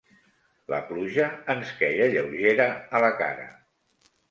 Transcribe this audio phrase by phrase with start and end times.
[0.73, 2.67] La pluja ens queia, lleugera,
[3.01, 3.49] a la cara.